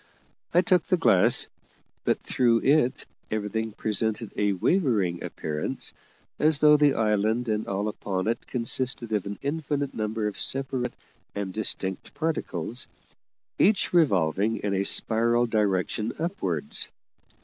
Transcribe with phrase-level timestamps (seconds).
[0.51, 1.45] I took the glass,
[2.05, 5.93] but through it everything presented a wavering appearance,
[6.39, 10.95] as though the island and all upon it consisted of an infinite number of separate
[11.35, 12.87] and distinct particles,
[13.59, 16.87] each revolving in a spiral direction upwards.